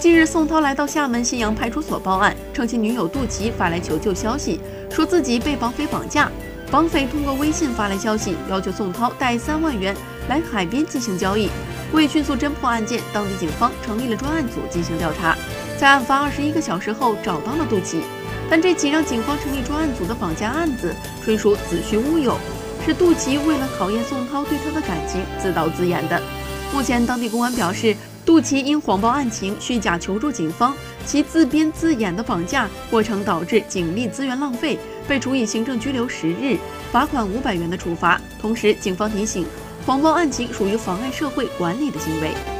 [0.00, 6.30] 近日，宋涛来到厦门新阳派出所报案，称其女友杜琪发来求救消息，说自己被绑匪绑架。
[6.70, 9.96] 绑匪通过微信发来消息，要求宋涛带三万元
[10.28, 11.50] 来海边进行交易。
[11.92, 15.36] 为迅速侦破案件，当地警方成立了专案组进行调查，
[15.76, 18.02] 在案发二十一个小时后找到了杜琪。
[18.48, 20.94] 但这起让警方成立专案组的绑架案子，
[21.24, 22.38] 纯属子虚乌有，
[22.86, 26.22] 是杜琪为了考验宋涛对他的感情自导自演的。
[26.72, 27.96] 目前，当地公安表示，
[28.28, 30.76] 杜琪因谎报案情、虚假求助警方，
[31.06, 36.58] 其自编自演的绑架过程导致警力资源浪费，被处以行政拘留十日、
[36.92, 38.20] 罚款五百元的处罚。
[38.38, 39.46] 同时，警方提醒，
[39.86, 42.57] 谎报案情属于妨碍社会管理的行为。